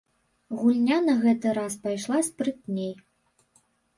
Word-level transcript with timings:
Гульня 0.59 0.97
на 1.09 1.13
гэты 1.25 1.51
раз 1.59 1.73
пайшла 1.85 2.19
спрытней. 2.31 2.93